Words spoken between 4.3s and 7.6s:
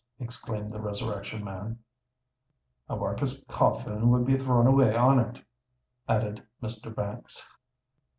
thrown away on it," added Mr. Banks.